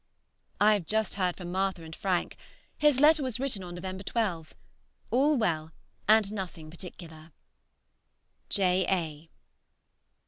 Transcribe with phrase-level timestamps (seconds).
[0.59, 2.35] I have just heard from Martha and Frank:
[2.75, 4.55] his letter was written on November 12.
[5.11, 5.73] All well
[6.07, 7.31] and nothing particular.
[8.49, 8.83] J.
[8.89, 9.29] A.